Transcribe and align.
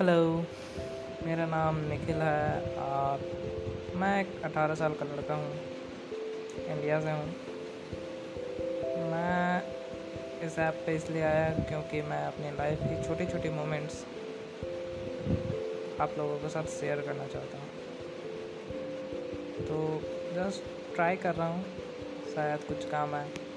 Hello 0.00 0.46
मेरा 1.26 1.46
नाम 1.46 1.76
निखिल 1.76 2.16
है 2.16 2.76
और 2.78 3.22
मैं 3.96 4.10
एक 4.20 4.44
अठारह 4.44 4.74
साल 4.74 4.92
का 4.92 5.04
लड़का 5.04 5.34
हूँ 5.34 5.54
इंडिया 6.66 7.00
से 7.00 7.10
हूँ। 7.10 7.26
मैं 9.10 9.62
इस 10.46 10.58
ऐप 10.58 10.82
पे 10.86 10.94
इसलिए 10.96 11.22
आया 11.22 11.48
क्योंकि 11.50 12.02
मैं 12.02 12.22
अपनी 12.26 12.50
लाइफ 12.50 12.78
की 12.82 13.02
छोटी 13.08 13.26
छोटी 13.26 13.48
मोमेंट्स 13.48 14.04
आप 16.00 16.14
लोगों 16.18 16.38
के 16.38 16.48
साथ 16.48 16.70
शेयर 16.78 17.00
करना 17.00 17.26
चाहता 17.26 17.58
हूँ। 17.58 17.68
तो 19.66 19.82
जस्ट 20.34 20.94
ट्राई 20.94 21.16
कर 21.16 21.34
रहा 21.34 21.48
हूँ, 21.48 21.64
शायद 22.34 22.64
कुछ 22.64 22.90
काम 22.90 23.14
आए। 23.14 23.47